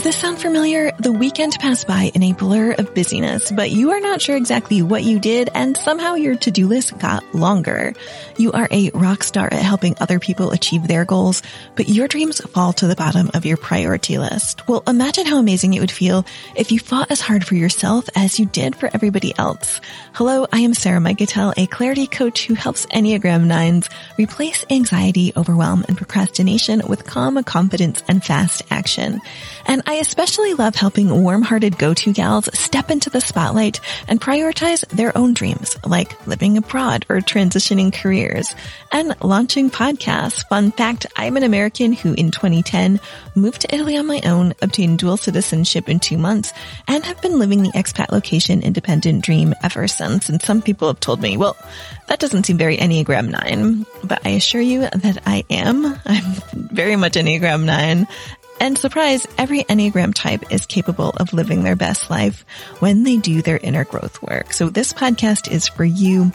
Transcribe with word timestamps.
Does 0.00 0.14
this 0.14 0.22
sound 0.22 0.40
familiar? 0.40 0.92
The 0.98 1.12
weekend 1.12 1.58
passed 1.58 1.86
by 1.86 2.10
in 2.14 2.22
a 2.22 2.32
blur 2.32 2.72
of 2.72 2.94
busyness, 2.94 3.52
but 3.52 3.70
you 3.70 3.90
are 3.90 4.00
not 4.00 4.22
sure 4.22 4.34
exactly 4.34 4.80
what 4.80 5.02
you 5.02 5.20
did 5.20 5.50
and 5.54 5.76
somehow 5.76 6.14
your 6.14 6.36
to-do 6.36 6.66
list 6.66 6.96
got 6.96 7.34
longer. 7.34 7.92
You 8.38 8.52
are 8.52 8.66
a 8.70 8.88
rock 8.94 9.22
star 9.22 9.44
at 9.44 9.60
helping 9.60 9.96
other 10.00 10.18
people 10.18 10.52
achieve 10.52 10.88
their 10.88 11.04
goals, 11.04 11.42
but 11.76 11.90
your 11.90 12.08
dreams 12.08 12.40
fall 12.40 12.72
to 12.72 12.86
the 12.86 12.96
bottom 12.96 13.30
of 13.34 13.44
your 13.44 13.58
priority 13.58 14.16
list. 14.16 14.66
Well, 14.66 14.82
imagine 14.86 15.26
how 15.26 15.36
amazing 15.36 15.74
it 15.74 15.80
would 15.80 15.90
feel 15.90 16.24
if 16.56 16.72
you 16.72 16.78
fought 16.78 17.10
as 17.10 17.20
hard 17.20 17.44
for 17.46 17.56
yourself 17.56 18.08
as 18.16 18.40
you 18.40 18.46
did 18.46 18.76
for 18.76 18.88
everybody 18.94 19.36
else. 19.36 19.82
Hello, 20.14 20.46
I 20.50 20.60
am 20.60 20.72
Sarah 20.72 21.00
Mikutel, 21.00 21.52
a 21.58 21.66
clarity 21.66 22.06
coach 22.06 22.46
who 22.46 22.54
helps 22.54 22.86
Enneagram 22.86 23.44
9s 23.44 23.92
replace 24.16 24.64
anxiety, 24.70 25.34
overwhelm, 25.36 25.84
and 25.88 25.98
procrastination 25.98 26.80
with 26.88 27.04
calm 27.04 27.44
confidence 27.44 28.02
and 28.08 28.24
fast 28.24 28.62
action. 28.70 29.20
And 29.66 29.82
I 29.90 29.94
especially 29.94 30.54
love 30.54 30.76
helping 30.76 31.10
warm-hearted 31.10 31.76
go-to 31.76 32.12
gals 32.12 32.48
step 32.56 32.92
into 32.92 33.10
the 33.10 33.20
spotlight 33.20 33.80
and 34.06 34.20
prioritize 34.20 34.86
their 34.86 35.18
own 35.18 35.34
dreams, 35.34 35.76
like 35.84 36.28
living 36.28 36.56
abroad 36.56 37.06
or 37.08 37.16
transitioning 37.16 37.92
careers 37.92 38.54
and 38.92 39.16
launching 39.20 39.68
podcasts. 39.68 40.48
Fun 40.48 40.70
fact, 40.70 41.06
I'm 41.16 41.36
an 41.36 41.42
American 41.42 41.92
who 41.92 42.12
in 42.12 42.30
2010 42.30 43.00
moved 43.34 43.62
to 43.62 43.74
Italy 43.74 43.96
on 43.96 44.06
my 44.06 44.20
own, 44.24 44.54
obtained 44.62 45.00
dual 45.00 45.16
citizenship 45.16 45.88
in 45.88 45.98
two 45.98 46.18
months, 46.18 46.52
and 46.86 47.04
have 47.04 47.20
been 47.20 47.40
living 47.40 47.64
the 47.64 47.72
expat 47.72 48.12
location 48.12 48.62
independent 48.62 49.24
dream 49.24 49.54
ever 49.60 49.88
since. 49.88 50.28
And 50.28 50.40
some 50.40 50.62
people 50.62 50.86
have 50.86 51.00
told 51.00 51.20
me, 51.20 51.36
well, 51.36 51.56
that 52.06 52.20
doesn't 52.20 52.44
seem 52.44 52.58
very 52.58 52.76
Enneagram 52.76 53.28
9, 53.28 53.86
but 54.04 54.24
I 54.24 54.30
assure 54.30 54.60
you 54.60 54.82
that 54.82 55.22
I 55.26 55.44
am. 55.50 55.84
I'm 56.06 56.34
very 56.54 56.94
much 56.94 57.14
Enneagram 57.14 57.64
9 57.64 58.06
and 58.60 58.76
surprise, 58.76 59.26
every 59.38 59.64
Enneagram 59.64 60.12
type 60.12 60.52
is 60.52 60.66
capable 60.66 61.08
of 61.16 61.32
living 61.32 61.64
their 61.64 61.76
best 61.76 62.10
life 62.10 62.44
when 62.78 63.04
they 63.04 63.16
do 63.16 63.40
their 63.40 63.56
inner 63.56 63.84
growth 63.84 64.20
work. 64.20 64.52
So 64.52 64.68
this 64.68 64.92
podcast 64.92 65.50
is 65.50 65.66
for 65.66 65.82
you. 65.82 66.30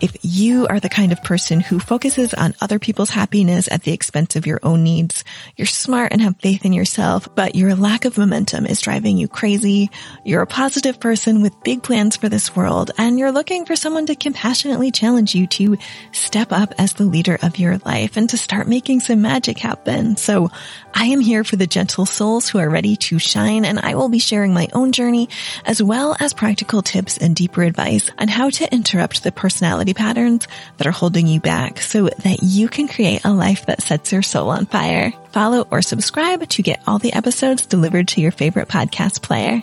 If 0.00 0.16
you 0.22 0.66
are 0.68 0.80
the 0.80 0.88
kind 0.88 1.12
of 1.12 1.22
person 1.22 1.60
who 1.60 1.78
focuses 1.78 2.32
on 2.32 2.54
other 2.62 2.78
people's 2.78 3.10
happiness 3.10 3.68
at 3.70 3.82
the 3.82 3.92
expense 3.92 4.36
of 4.36 4.46
your 4.46 4.58
own 4.62 4.84
needs, 4.84 5.22
you're 5.56 5.66
smart 5.66 6.12
and 6.12 6.22
have 6.22 6.40
faith 6.40 6.64
in 6.64 6.72
yourself, 6.72 7.28
but 7.34 7.54
your 7.54 7.74
lack 7.74 8.06
of 8.06 8.16
momentum 8.16 8.64
is 8.64 8.80
driving 8.80 9.18
you 9.18 9.28
crazy. 9.28 9.90
You're 10.24 10.42
a 10.42 10.46
positive 10.46 10.98
person 10.98 11.42
with 11.42 11.62
big 11.62 11.82
plans 11.82 12.16
for 12.16 12.30
this 12.30 12.56
world 12.56 12.90
and 12.96 13.18
you're 13.18 13.32
looking 13.32 13.66
for 13.66 13.76
someone 13.76 14.06
to 14.06 14.14
compassionately 14.14 14.90
challenge 14.90 15.34
you 15.34 15.46
to 15.48 15.76
step 16.12 16.52
up 16.52 16.72
as 16.78 16.94
the 16.94 17.04
leader 17.04 17.38
of 17.42 17.58
your 17.58 17.76
life 17.84 18.16
and 18.16 18.30
to 18.30 18.38
start 18.38 18.66
making 18.66 19.00
some 19.00 19.20
magic 19.20 19.58
happen. 19.58 20.16
So 20.16 20.50
I 20.94 21.06
am 21.06 21.20
here 21.20 21.44
for 21.44 21.56
the 21.56 21.65
gentle 21.66 22.06
souls 22.06 22.48
who 22.48 22.58
are 22.58 22.68
ready 22.68 22.96
to 22.96 23.18
shine, 23.18 23.64
and 23.64 23.78
I 23.78 23.94
will 23.94 24.08
be 24.08 24.18
sharing 24.18 24.54
my 24.54 24.68
own 24.72 24.92
journey 24.92 25.28
as 25.64 25.82
well 25.82 26.16
as 26.18 26.32
practical 26.32 26.82
tips 26.82 27.18
and 27.18 27.34
deeper 27.34 27.62
advice 27.62 28.10
on 28.18 28.28
how 28.28 28.50
to 28.50 28.72
interrupt 28.72 29.22
the 29.22 29.32
personality 29.32 29.94
patterns 29.94 30.48
that 30.78 30.86
are 30.86 30.92
holding 30.92 31.26
you 31.26 31.40
back 31.40 31.80
so 31.80 32.08
that 32.08 32.42
you 32.42 32.68
can 32.68 32.88
create 32.88 33.24
a 33.24 33.32
life 33.32 33.66
that 33.66 33.82
sets 33.82 34.12
your 34.12 34.22
soul 34.22 34.50
on 34.50 34.66
fire. 34.66 35.12
Follow 35.32 35.66
or 35.70 35.82
subscribe 35.82 36.48
to 36.48 36.62
get 36.62 36.82
all 36.86 36.98
the 36.98 37.12
episodes 37.12 37.66
delivered 37.66 38.08
to 38.08 38.20
your 38.20 38.32
favorite 38.32 38.68
podcast 38.68 39.22
player. 39.22 39.62